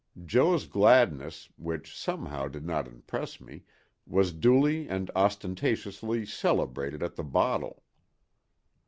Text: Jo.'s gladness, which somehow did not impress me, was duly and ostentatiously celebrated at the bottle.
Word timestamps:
Jo.'s 0.25 0.65
gladness, 0.65 1.47
which 1.57 1.95
somehow 1.95 2.47
did 2.47 2.65
not 2.65 2.87
impress 2.87 3.39
me, 3.39 3.61
was 4.07 4.33
duly 4.33 4.89
and 4.89 5.11
ostentatiously 5.15 6.25
celebrated 6.25 7.03
at 7.03 7.17
the 7.17 7.23
bottle. 7.23 7.83